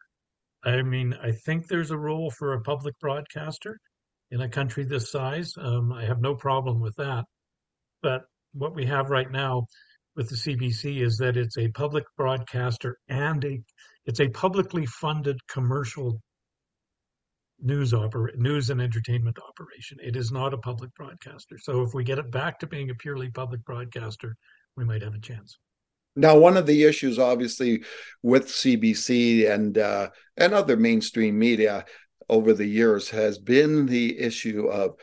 I 0.65 0.83
mean, 0.83 1.15
I 1.23 1.33
think 1.33 1.67
there's 1.67 1.91
a 1.91 1.99
role 1.99 2.31
for 2.31 2.55
a 2.55 2.61
public 2.61 2.99
broadcaster 3.01 3.79
in 4.31 4.41
a 4.41 4.49
country 4.49 4.85
this 4.85 5.11
size. 5.11 5.53
Um, 5.59 5.93
I 5.93 6.05
have 6.05 6.21
no 6.21 6.35
problem 6.35 6.81
with 6.81 6.95
that. 6.97 7.25
But 8.03 8.23
what 8.53 8.75
we 8.75 8.87
have 8.87 9.11
right 9.11 9.31
now, 9.31 9.67
with 10.17 10.29
the 10.29 10.37
CBC 10.37 11.01
is 11.01 11.17
that 11.19 11.37
it's 11.37 11.57
a 11.57 11.69
public 11.69 12.05
broadcaster 12.17 12.99
and 13.09 13.45
a 13.45 13.61
it's 14.05 14.21
a 14.21 14.29
publicly 14.29 14.85
funded 14.87 15.39
commercial 15.49 16.21
news 17.61 17.93
oper- 17.93 18.35
news 18.37 18.71
and 18.71 18.81
entertainment 18.81 19.39
operation. 19.47 19.99
It 20.03 20.17
is 20.17 20.31
not 20.31 20.55
a 20.55 20.59
public 20.59 20.95
broadcaster. 20.95 21.59
So 21.59 21.83
if 21.83 21.95
we 21.95 22.05
get 22.05 22.19
it 22.19 22.31
back 22.31 22.59
to 22.61 22.67
being 22.67 22.91
a 22.91 22.95
purely 22.95 23.31
public 23.31 23.65
broadcaster, 23.65 24.37
we 24.77 24.85
might 24.85 25.03
have 25.03 25.15
a 25.15 25.21
chance. 25.21 25.59
Now, 26.17 26.37
one 26.37 26.57
of 26.57 26.67
the 26.67 26.85
issues, 26.85 27.19
obviously, 27.19 27.85
with 28.23 28.49
CBC 28.49 29.51
and 29.51 29.79
uh, 29.79 30.11
and 30.37 30.53
other 30.53 30.77
mainstream 30.77 31.39
media 31.39 31.85
over 32.29 32.53
the 32.53 32.67
years 32.67 33.09
has 33.11 33.39
been 33.39 33.87
the 33.87 34.19
issue 34.19 34.67
of 34.67 34.97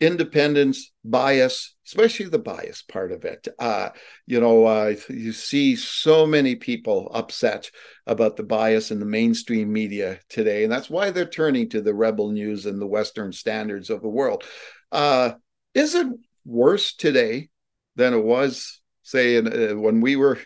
independence, 0.00 0.92
bias, 1.04 1.74
especially 1.86 2.26
the 2.26 2.38
bias 2.38 2.82
part 2.82 3.12
of 3.12 3.24
it. 3.24 3.48
Uh, 3.58 3.90
you 4.26 4.40
know, 4.40 4.66
uh, 4.66 4.94
you 5.08 5.32
see 5.32 5.76
so 5.76 6.26
many 6.26 6.54
people 6.54 7.10
upset 7.14 7.70
about 8.06 8.36
the 8.36 8.42
bias 8.42 8.90
in 8.90 9.00
the 9.00 9.06
mainstream 9.06 9.72
media 9.72 10.20
today, 10.28 10.64
and 10.64 10.72
that's 10.72 10.90
why 10.90 11.10
they're 11.10 11.24
turning 11.24 11.68
to 11.70 11.80
the 11.80 11.94
rebel 11.94 12.30
news 12.30 12.66
and 12.66 12.80
the 12.80 12.86
Western 12.86 13.32
standards 13.32 13.88
of 13.88 14.02
the 14.02 14.08
world. 14.08 14.44
Uh, 14.92 15.32
is 15.74 15.94
it 15.94 16.06
worse 16.44 16.94
today 16.94 17.48
than 17.96 18.12
it 18.12 18.22
was, 18.22 18.80
say, 19.02 19.36
in, 19.36 19.46
uh, 19.46 19.74
when 19.76 20.00
we 20.00 20.16
were 20.16 20.38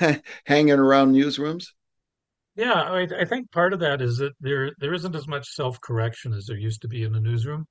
hanging 0.44 0.78
around 0.78 1.12
newsrooms? 1.12 1.66
Yeah, 2.54 2.72
I, 2.72 3.08
I 3.20 3.24
think 3.24 3.50
part 3.50 3.72
of 3.72 3.80
that 3.80 4.02
is 4.02 4.18
that 4.18 4.34
there 4.38 4.72
there 4.78 4.92
isn't 4.92 5.16
as 5.16 5.26
much 5.26 5.48
self 5.48 5.80
correction 5.80 6.34
as 6.34 6.46
there 6.46 6.58
used 6.58 6.82
to 6.82 6.88
be 6.88 7.02
in 7.02 7.12
the 7.12 7.20
newsroom. 7.20 7.66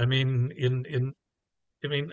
I 0.00 0.06
mean, 0.06 0.52
in 0.56 0.84
in 0.86 1.12
I 1.84 1.88
mean, 1.88 2.12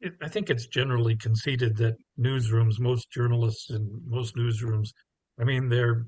it, 0.00 0.12
I 0.22 0.28
think 0.28 0.50
it's 0.50 0.66
generally 0.66 1.16
conceded 1.16 1.76
that 1.78 1.96
newsrooms, 2.18 2.78
most 2.78 3.10
journalists 3.10 3.70
in 3.70 4.02
most 4.06 4.36
newsrooms, 4.36 4.88
I 5.40 5.44
mean, 5.44 5.68
they're 5.68 6.06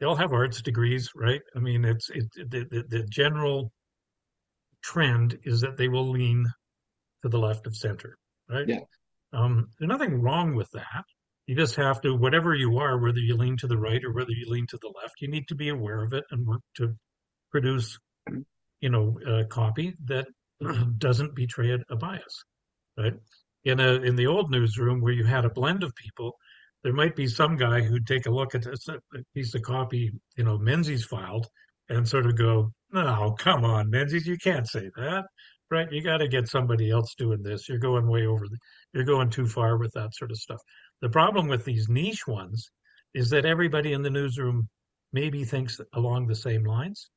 they 0.00 0.06
all 0.06 0.16
have 0.16 0.32
arts 0.32 0.62
degrees, 0.62 1.10
right? 1.14 1.42
I 1.54 1.58
mean, 1.60 1.84
it's 1.84 2.10
it 2.10 2.24
the, 2.50 2.66
the, 2.70 2.84
the 2.88 3.06
general 3.06 3.72
trend 4.82 5.38
is 5.44 5.60
that 5.60 5.76
they 5.76 5.88
will 5.88 6.10
lean 6.10 6.46
to 7.22 7.28
the 7.28 7.38
left 7.38 7.66
of 7.66 7.76
center, 7.76 8.16
right? 8.48 8.68
Yeah. 8.68 8.80
Um, 9.32 9.68
there's 9.78 9.88
nothing 9.88 10.20
wrong 10.20 10.54
with 10.54 10.70
that. 10.72 11.04
You 11.46 11.56
just 11.56 11.76
have 11.76 12.00
to, 12.02 12.14
whatever 12.14 12.54
you 12.54 12.78
are, 12.78 12.98
whether 12.98 13.18
you 13.18 13.36
lean 13.36 13.56
to 13.58 13.66
the 13.66 13.76
right 13.76 14.02
or 14.04 14.12
whether 14.12 14.30
you 14.30 14.46
lean 14.48 14.66
to 14.68 14.78
the 14.80 14.92
left, 15.02 15.20
you 15.20 15.28
need 15.28 15.48
to 15.48 15.54
be 15.54 15.68
aware 15.68 16.02
of 16.02 16.12
it 16.12 16.24
and 16.30 16.46
work 16.46 16.62
to 16.76 16.94
produce, 17.50 17.98
you 18.80 18.88
know, 18.88 19.18
a 19.26 19.44
copy 19.44 19.94
that 20.04 20.26
doesn't 20.98 21.34
betray 21.34 21.76
a, 21.88 21.96
bias, 21.96 22.44
right? 22.98 23.14
In 23.64 23.80
a 23.80 23.94
in 23.94 24.16
the 24.16 24.26
old 24.26 24.50
newsroom 24.50 25.00
where 25.00 25.12
you 25.12 25.24
had 25.24 25.44
a 25.44 25.50
blend 25.50 25.82
of 25.82 25.94
people, 25.94 26.36
there 26.82 26.92
might 26.92 27.16
be 27.16 27.26
some 27.26 27.56
guy 27.56 27.80
who'd 27.80 28.06
take 28.06 28.26
a 28.26 28.30
look 28.30 28.54
at 28.54 28.62
this, 28.62 28.88
uh, 28.88 28.98
a 29.14 29.18
piece 29.34 29.54
of 29.54 29.62
copy, 29.62 30.12
you 30.36 30.44
know, 30.44 30.58
Menzies 30.58 31.04
filed, 31.04 31.46
and 31.88 32.08
sort 32.08 32.26
of 32.26 32.36
go, 32.36 32.72
"No, 32.92 33.34
come 33.38 33.64
on, 33.64 33.90
Menzies, 33.90 34.26
you 34.26 34.36
can't 34.38 34.68
say 34.68 34.90
that, 34.96 35.24
right? 35.70 35.90
You 35.90 36.02
got 36.02 36.18
to 36.18 36.28
get 36.28 36.48
somebody 36.48 36.90
else 36.90 37.14
doing 37.16 37.42
this. 37.42 37.68
You're 37.68 37.78
going 37.78 38.06
way 38.06 38.26
over 38.26 38.46
the, 38.48 38.58
you're 38.92 39.04
going 39.04 39.30
too 39.30 39.46
far 39.46 39.78
with 39.78 39.92
that 39.94 40.14
sort 40.14 40.30
of 40.30 40.38
stuff." 40.38 40.60
The 41.00 41.10
problem 41.10 41.48
with 41.48 41.64
these 41.64 41.88
niche 41.88 42.26
ones 42.26 42.70
is 43.14 43.30
that 43.30 43.46
everybody 43.46 43.92
in 43.92 44.02
the 44.02 44.10
newsroom 44.10 44.68
maybe 45.12 45.44
thinks 45.44 45.80
along 45.94 46.26
the 46.26 46.34
same 46.34 46.64
lines. 46.64 47.08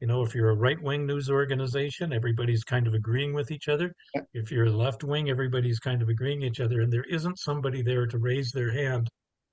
You 0.00 0.06
know, 0.06 0.22
if 0.22 0.34
you're 0.34 0.50
a 0.50 0.54
right 0.54 0.80
wing 0.82 1.06
news 1.06 1.30
organization, 1.30 2.12
everybody's 2.12 2.64
kind 2.64 2.86
of 2.86 2.92
agreeing 2.92 3.32
with 3.32 3.50
each 3.50 3.68
other. 3.68 3.94
If 4.34 4.50
you're 4.50 4.68
left 4.68 5.04
wing, 5.04 5.30
everybody's 5.30 5.78
kind 5.78 6.02
of 6.02 6.08
agreeing 6.10 6.42
each 6.42 6.60
other. 6.60 6.82
And 6.82 6.92
there 6.92 7.04
isn't 7.04 7.38
somebody 7.38 7.82
there 7.82 8.06
to 8.06 8.18
raise 8.18 8.50
their 8.52 8.70
hand 8.70 9.08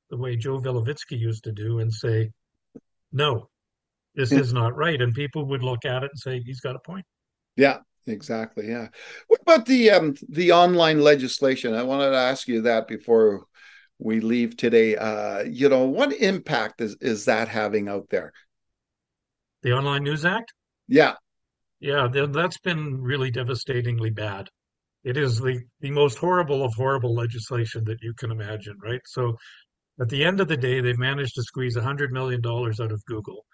the 0.10 0.18
way 0.18 0.36
Joe 0.36 0.60
Velovitsky 0.60 1.18
used 1.18 1.46
to 1.46 1.54
do 1.54 1.80
and 1.80 1.94
say, 1.94 2.30
no, 3.14 3.48
this 4.16 4.32
is 4.34 4.54
not 4.54 4.76
right. 4.76 5.02
And 5.02 5.14
people 5.14 5.46
would 5.46 5.64
look 5.64 5.86
at 5.86 6.04
it 6.04 6.12
and 6.12 6.20
say, 6.20 6.42
he's 6.42 6.60
got 6.60 6.76
a 6.76 6.80
point. 6.80 7.06
Yeah, 7.56 7.80
exactly. 8.06 8.68
Yeah. 8.68 8.90
What 9.28 9.42
about 9.42 9.66
the 9.66 9.92
um 9.92 10.16
the 10.28 10.52
online 10.52 11.02
legislation? 11.02 11.74
I 11.74 11.84
wanted 11.84 12.12
to 12.12 12.18
ask 12.18 12.48
you 12.48 12.64
that 12.64 12.88
before 12.88 13.46
we 13.98 14.20
leave 14.20 14.58
today. 14.58 14.98
Uh, 14.98 15.44
you 15.44 15.70
know, 15.70 15.86
what 15.86 16.12
impact 16.14 16.82
is 16.82 16.98
is 17.00 17.26
that 17.26 17.48
having 17.48 17.88
out 17.88 18.10
there? 18.10 18.34
The 19.64 19.72
Online 19.72 20.04
News 20.04 20.26
Act? 20.26 20.54
Yeah. 20.88 21.16
Yeah, 21.80 22.08
that's 22.12 22.60
been 22.60 23.02
really 23.02 23.32
devastatingly 23.32 24.10
bad. 24.10 24.50
It 25.04 25.18
is 25.18 25.40
the, 25.40 25.60
the 25.82 25.92
most 25.92 26.18
horrible 26.18 26.64
of 26.64 26.74
horrible 26.76 27.14
legislation 27.14 27.84
that 27.86 28.02
you 28.02 28.14
can 28.14 28.32
imagine, 28.32 28.78
right? 28.82 29.02
So 29.06 29.36
at 30.00 30.10
the 30.10 30.24
end 30.24 30.40
of 30.40 30.48
the 30.48 30.58
day, 30.58 30.82
they've 30.82 30.98
managed 30.98 31.36
to 31.36 31.44
squeeze 31.44 31.78
$100 31.78 32.12
million 32.12 32.42
out 32.46 32.92
of 32.92 33.06
Google, 33.06 33.46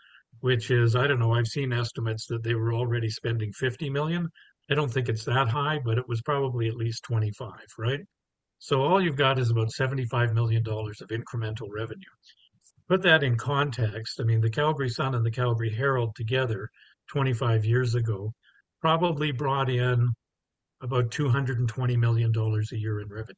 which 0.42 0.72
is, 0.72 0.96
I 0.96 1.08
don't 1.08 1.20
know, 1.20 1.34
I've 1.34 1.48
seen 1.48 1.74
estimates 1.74 2.26
that 2.28 2.44
they 2.44 2.56
were 2.56 2.74
already 2.74 3.10
spending 3.10 3.52
50 3.54 3.90
million. 3.90 4.30
I 4.70 4.76
don't 4.76 4.92
think 4.92 5.10
it's 5.10 5.26
that 5.26 5.48
high, 5.48 5.80
but 5.84 5.98
it 5.98 6.08
was 6.08 6.22
probably 6.22 6.68
at 6.68 6.76
least 6.76 7.04
25, 7.04 7.52
right? 7.78 8.02
So 8.60 8.82
all 8.82 9.02
you've 9.02 9.16
got 9.16 9.40
is 9.40 9.50
about 9.50 9.70
$75 9.80 10.34
million 10.34 10.64
of 10.68 11.08
incremental 11.10 11.68
revenue 11.72 12.14
put 12.90 13.04
that 13.04 13.24
in 13.24 13.38
context, 13.38 14.20
I 14.20 14.24
mean, 14.24 14.42
the 14.42 14.50
Calgary 14.50 14.90
Sun 14.90 15.14
and 15.16 15.26
the 15.26 15.32
Calgary 15.32 15.70
Herald 15.70 16.16
together 16.16 16.70
25 17.12 17.64
years 17.64 17.96
ago 17.96 18.34
probably 18.82 19.32
brought 19.32 19.70
in 19.70 20.10
about 20.82 21.12
$220 21.12 21.98
million 21.98 22.34
a 22.36 22.76
year 22.76 23.00
in 23.02 23.08
revenue, 23.08 23.36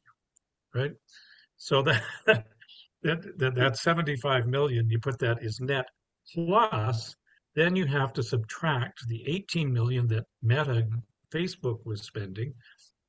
right? 0.74 0.92
So 1.58 1.82
that, 1.84 2.02
that, 2.26 2.46
that, 3.38 3.56
that 3.56 3.78
75 3.78 4.48
million, 4.48 4.90
you 4.90 5.00
put 5.00 5.20
that 5.20 5.44
is 5.44 5.60
net 5.60 5.86
plus, 6.34 7.16
then 7.56 7.76
you 7.76 7.86
have 7.86 8.14
to 8.14 8.24
subtract 8.24 9.08
the 9.08 9.24
18 9.28 9.74
million 9.74 10.08
that 10.08 10.24
Meta, 10.42 10.88
Facebook 11.34 11.80
was 11.86 12.04
spending, 12.04 12.54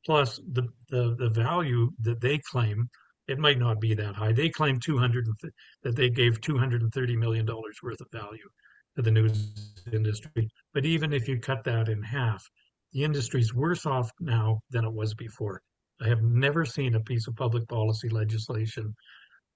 plus 0.04 0.40
the, 0.50 0.66
the, 0.90 1.14
the 1.16 1.30
value 1.30 1.90
that 2.00 2.20
they 2.20 2.38
claim 2.38 2.88
it 3.32 3.38
might 3.38 3.58
not 3.58 3.80
be 3.80 3.94
that 3.94 4.14
high. 4.14 4.32
They 4.32 4.50
claim 4.50 4.78
200 4.78 5.26
that 5.82 5.96
they 5.96 6.10
gave 6.10 6.40
230 6.40 7.16
million 7.16 7.46
dollars 7.46 7.78
worth 7.82 8.00
of 8.00 8.08
value 8.12 8.48
to 8.96 9.02
the 9.02 9.10
news 9.10 9.74
industry. 9.90 10.50
But 10.74 10.84
even 10.84 11.12
if 11.14 11.26
you 11.26 11.40
cut 11.40 11.64
that 11.64 11.88
in 11.88 12.02
half, 12.02 12.44
the 12.92 13.04
industry's 13.04 13.54
worse 13.54 13.86
off 13.86 14.10
now 14.20 14.60
than 14.70 14.84
it 14.84 14.92
was 14.92 15.14
before. 15.14 15.62
I 16.02 16.08
have 16.08 16.22
never 16.22 16.66
seen 16.66 16.94
a 16.94 17.00
piece 17.00 17.26
of 17.26 17.34
public 17.36 17.66
policy 17.68 18.10
legislation 18.10 18.94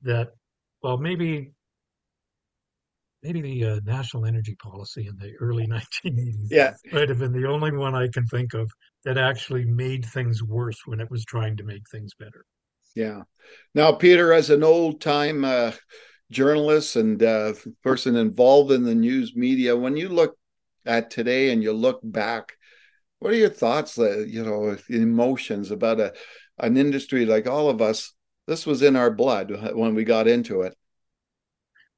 that, 0.03 0.29
well, 0.83 0.97
maybe 0.97 1.53
maybe 3.23 3.41
the 3.43 3.65
uh, 3.65 3.81
national 3.85 4.25
energy 4.25 4.55
policy 4.63 5.07
in 5.07 5.17
the 5.19 5.35
early 5.41 5.67
1980s 6.05 6.47
yeah. 6.51 6.75
might 6.93 7.09
have 7.11 7.19
been 7.19 7.33
the 7.33 7.49
only 7.49 7.73
one 7.77 7.95
I 7.95 8.09
can 8.09 8.27
think 8.27 8.55
of 8.55 8.71
that 9.05 9.19
actually 9.19 9.67
made 9.67 10.05
things 10.07 10.43
worse 10.43 10.79
when 10.87 11.01
it 11.01 11.11
was 11.11 11.25
trying 11.25 11.57
to 11.59 11.65
make 11.65 11.83
things 11.91 12.13
better. 12.19 12.45
Yeah. 12.97 13.25
Now, 13.75 13.93
Peter, 13.93 14.33
as 14.33 14.49
an 14.49 14.65
old 14.65 15.03
time 15.03 15.45
uh, 15.45 15.73
journalist 16.31 16.97
and 16.97 17.23
uh, 17.23 17.53
person 17.83 18.17
involved 18.17 18.73
in 18.73 18.85
the 18.85 18.95
news 18.95 19.37
media, 19.37 19.77
when 19.77 19.99
you 19.99 20.09
look 20.09 20.37
at 20.87 21.11
today 21.11 21.51
and 21.51 21.63
you 21.63 21.75
look 21.75 22.01
back, 22.03 22.57
what 23.19 23.33
are 23.33 23.37
your 23.37 23.51
thoughts, 23.51 23.99
uh, 23.99 24.21
you 24.21 24.43
know, 24.43 24.77
emotions 24.89 25.71
about 25.71 26.01
a 26.01 26.15
an 26.59 26.79
industry 26.79 27.27
like 27.27 27.47
all 27.47 27.69
of 27.69 27.83
us? 27.83 28.15
This 28.47 28.65
was 28.65 28.81
in 28.81 28.97
our 28.97 29.11
blood 29.11 29.75
when 29.75 29.95
we 29.95 30.05
got 30.05 30.27
into 30.27 30.63
it. 30.63 30.75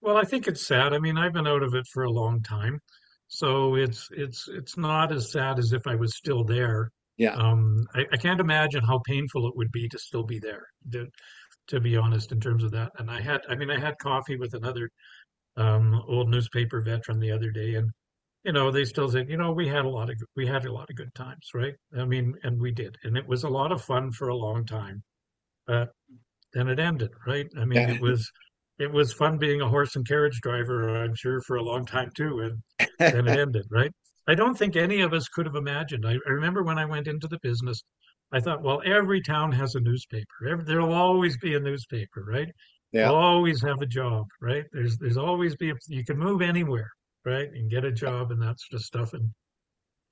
Well, 0.01 0.17
I 0.17 0.25
think 0.25 0.49
it's 0.49 0.67
sad. 0.67 0.93
I 0.93 0.99
mean, 0.99 1.17
I've 1.17 1.33
been 1.33 1.47
out 1.47 1.63
of 1.63 1.75
it 1.75 1.87
for 1.93 2.05
a 2.05 2.11
long 2.11 2.43
time, 2.43 2.81
so 3.29 3.77
it's 3.77 4.09
it's 4.11 4.49
it's 4.49 4.77
not 4.77 5.13
as 5.13 5.31
sad 5.31 5.61
as 5.61 5.73
if 5.73 5.87
I 5.87 5.95
was 5.95 6.17
still 6.17 6.43
there. 6.43 6.91
Yeah. 7.19 7.35
Um, 7.35 7.87
I, 7.95 8.05
I, 8.13 8.17
can't 8.17 8.41
imagine 8.41 8.83
how 8.85 9.01
painful 9.05 9.49
it 9.49 9.57
would 9.57 9.73
be 9.73 9.89
to 9.89 9.99
still 9.99 10.23
be 10.23 10.39
there, 10.39 10.65
to, 10.93 11.07
to 11.67 11.81
be 11.81 11.97
honest, 11.97 12.31
in 12.31 12.41
terms 12.41 12.63
of 12.63 12.71
that. 12.71 12.93
And 12.99 13.11
I 13.11 13.21
had, 13.21 13.41
I 13.49 13.57
mean, 13.57 13.71
I 13.71 13.79
had 13.79 13.99
coffee 13.99 14.37
with 14.37 14.55
another 14.55 14.89
um, 15.57 16.01
old 16.07 16.31
newspaper 16.31 16.81
veteran 16.81 17.19
the 17.19 17.33
other 17.33 17.51
day, 17.51 17.75
and 17.75 17.91
you 18.45 18.53
know, 18.53 18.71
they 18.71 18.85
still 18.85 19.11
said, 19.11 19.29
you 19.29 19.37
know, 19.37 19.53
we 19.53 19.69
had 19.69 19.85
a 19.85 19.89
lot 19.89 20.11
of 20.11 20.17
we 20.37 20.47
had 20.47 20.65
a 20.65 20.73
lot 20.73 20.89
of 20.89 20.97
good 20.97 21.15
times, 21.15 21.49
right? 21.55 21.75
I 21.99 22.05
mean, 22.05 22.35
and 22.45 22.61
we 22.61 22.71
did, 22.71 22.97
and 23.03 23.17
it 23.17 23.27
was 23.27 23.43
a 23.43 23.49
lot 23.49 23.73
of 23.73 23.83
fun 23.83 24.13
for 24.13 24.29
a 24.29 24.37
long 24.37 24.65
time. 24.65 25.03
But 25.67 25.91
then 26.55 26.69
it 26.69 26.79
ended, 26.79 27.11
right? 27.27 27.47
I 27.59 27.65
mean, 27.65 27.81
yeah. 27.81 27.95
it 27.95 28.01
was 28.01 28.31
it 28.79 28.93
was 28.93 29.13
fun 29.13 29.39
being 29.39 29.61
a 29.61 29.69
horse 29.69 29.97
and 29.97 30.07
carriage 30.07 30.41
driver, 30.41 31.03
I'm 31.03 31.15
sure, 31.15 31.41
for 31.43 31.57
a 31.57 31.63
long 31.63 31.85
time 31.85 32.11
too, 32.17 32.41
and 32.41 32.89
then 32.99 33.27
it 33.29 33.39
ended, 33.41 33.67
right? 33.71 33.93
I 34.29 34.35
don't 34.35 34.57
think 34.57 34.77
any 34.77 35.01
of 35.01 35.15
us 35.15 35.27
could 35.29 35.47
have 35.47 35.57
imagined. 35.57 36.07
I, 36.07 36.13
I 36.13 36.31
remember 36.31 36.63
when 36.63 36.79
I 36.79 36.85
went 36.85 37.09
into 37.09 37.27
the 37.29 37.39
business, 37.43 37.83
I 38.31 38.41
thought, 38.41 38.63
well, 38.63 38.83
every 38.85 39.23
town 39.23 39.53
has 39.53 39.75
a 39.75 39.81
newspaper. 39.81 40.49
Every, 40.49 40.65
there'll 40.65 40.93
always 40.93 41.39
be 41.39 41.55
a 41.55 41.61
newspaper, 41.61 42.25
right? 42.29 42.49
Yeah. 42.93 43.07
You'll 43.07 43.17
always 43.17 43.63
have 43.63 43.81
a 43.81 43.87
job, 43.87 44.27
right? 44.41 44.65
There's 44.73 44.99
there's 44.99 45.17
always 45.17 45.57
be 45.57 45.71
a, 45.71 45.75
you 45.89 46.05
can 46.05 46.19
move 46.19 46.43
anywhere, 46.43 46.91
right, 47.25 47.49
and 47.51 47.71
get 47.71 47.85
a 47.85 47.93
job 47.93 48.31
and 48.31 48.41
that 48.43 48.61
sort 48.61 48.81
of 48.81 48.85
stuff. 48.85 49.15
And 49.15 49.31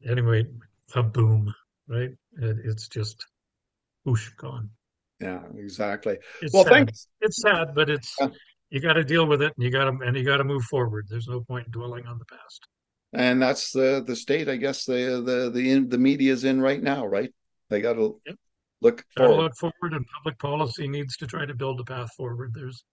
anyway, 0.08 0.46
a 0.94 1.02
boom, 1.02 1.54
right? 1.87 2.11
It, 2.40 2.56
it's 2.64 2.88
just 2.88 3.25
whoosh 4.04 4.30
gone. 4.38 4.70
Yeah, 5.20 5.42
exactly. 5.56 6.18
It's 6.42 6.54
well, 6.54 6.64
sad. 6.64 6.73
thanks. 6.73 7.08
It's 7.20 7.40
sad, 7.40 7.75
but 7.75 7.90
it's 7.90 8.14
yeah. 8.20 8.28
you 8.70 8.80
got 8.80 8.94
to 8.94 9.04
deal 9.04 9.26
with 9.26 9.42
it, 9.42 9.52
and 9.56 9.64
you 9.64 9.70
got 9.70 9.85
to 9.85 10.06
and 10.06 10.16
you 10.16 10.25
got 10.25 10.38
to 10.38 10.44
move 10.44 10.64
forward. 10.64 11.06
There's 11.08 11.28
no 11.28 11.40
point 11.40 11.70
dwelling 11.70 12.06
on 12.06 12.18
the 12.18 12.26
past. 12.26 12.66
And 13.13 13.41
that's 13.41 13.73
the 13.73 14.03
the 14.07 14.17
state, 14.17 14.49
I 14.49 14.57
guess 14.57 14.85
the 14.85 15.23
the 15.25 15.51
the 15.51 15.87
the 15.87 15.99
media 15.99 16.33
is 16.33 16.45
in 16.45 16.61
right 16.61 16.83
now, 16.83 17.07
right? 17.07 17.33
They 17.71 17.81
got 17.81 17.95
to 17.95 18.21
yep. 18.27 18.37
look 18.81 19.05
forward. 19.17 19.43
look 19.43 19.57
forward, 19.57 19.93
and 19.93 20.05
public 20.17 20.39
policy 20.39 20.89
needs 20.89 21.17
to 21.19 21.27
try 21.27 21.47
to 21.47 21.55
build 21.55 21.81
a 21.81 21.85
path 21.85 22.11
forward. 22.17 22.53
There's 22.55 22.85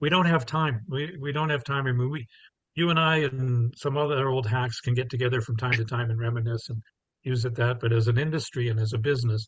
we 0.00 0.08
don't 0.08 0.26
have 0.26 0.44
time. 0.46 0.80
We 0.88 1.16
we 1.20 1.32
don't 1.32 1.50
have 1.50 1.64
time. 1.64 1.86
I 1.86 1.92
mean, 1.92 2.10
we 2.10 2.26
you 2.74 2.90
and 2.90 2.98
I 2.98 3.18
and 3.18 3.72
some 3.76 3.96
other 3.96 4.28
old 4.28 4.46
hacks 4.46 4.80
can 4.80 4.94
get 4.94 5.10
together 5.10 5.40
from 5.40 5.56
time 5.56 5.72
to 5.72 5.84
time 5.84 6.10
and 6.10 6.18
reminisce 6.18 6.68
and 6.68 6.82
use 7.22 7.44
it 7.44 7.54
that. 7.56 7.80
But 7.80 7.92
as 7.92 8.08
an 8.08 8.18
industry 8.18 8.68
and 8.68 8.80
as 8.80 8.92
a 8.92 8.98
business, 8.98 9.46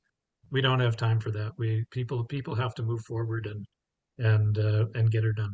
we 0.50 0.60
don't 0.60 0.80
have 0.80 0.96
time 0.96 1.18
for 1.18 1.30
that. 1.32 1.52
We 1.56 1.84
people 1.90 2.24
people 2.24 2.54
have 2.54 2.74
to 2.76 2.82
move 2.82 3.00
forward 3.02 3.46
and 3.46 3.66
and 4.18 4.58
uh, 4.58 4.86
and 4.94 5.10
get 5.10 5.24
her 5.24 5.32
done. 5.32 5.52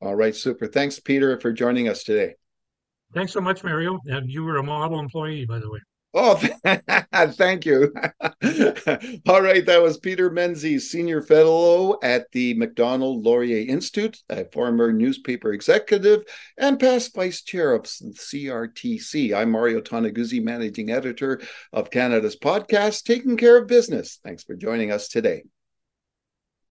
All 0.00 0.14
right, 0.14 0.34
super. 0.34 0.66
Thanks, 0.66 1.00
Peter, 1.00 1.38
for 1.40 1.52
joining 1.52 1.88
us 1.88 2.04
today. 2.04 2.34
Thanks 3.14 3.32
so 3.32 3.40
much, 3.40 3.64
Mario. 3.64 3.98
And 4.06 4.30
you 4.30 4.44
were 4.44 4.58
a 4.58 4.62
model 4.62 4.98
employee, 4.98 5.46
by 5.46 5.58
the 5.58 5.70
way. 5.70 5.80
Oh, 6.14 6.36
thank 7.32 7.66
you. 7.66 7.92
All 9.28 9.42
right, 9.42 9.66
that 9.66 9.82
was 9.82 9.98
Peter 9.98 10.30
Menzies, 10.30 10.90
Senior 10.90 11.20
Fellow 11.20 11.98
at 12.02 12.32
the 12.32 12.54
Macdonald 12.54 13.24
Laurier 13.24 13.66
Institute, 13.68 14.18
a 14.30 14.46
former 14.46 14.90
newspaper 14.90 15.52
executive 15.52 16.24
and 16.56 16.80
past 16.80 17.14
Vice 17.14 17.42
Chair 17.42 17.74
of 17.74 17.82
CRTC. 17.82 19.34
I'm 19.34 19.50
Mario 19.50 19.80
Toneguzzi, 19.80 20.42
Managing 20.42 20.90
Editor 20.90 21.42
of 21.74 21.90
Canada's 21.90 22.36
podcast, 22.36 23.04
Taking 23.04 23.36
Care 23.36 23.58
of 23.58 23.66
Business. 23.68 24.18
Thanks 24.24 24.44
for 24.44 24.54
joining 24.54 24.90
us 24.90 25.08
today. 25.08 25.42